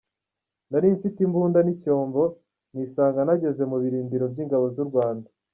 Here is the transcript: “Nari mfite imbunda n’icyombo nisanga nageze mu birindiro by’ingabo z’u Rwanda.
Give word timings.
“Nari 0.69 0.87
mfite 0.95 1.17
imbunda 1.25 1.59
n’icyombo 1.63 2.21
nisanga 2.73 3.19
nageze 3.27 3.63
mu 3.71 3.77
birindiro 3.83 4.25
by’ingabo 4.31 4.65
z’u 4.75 4.85
Rwanda. 4.89 5.29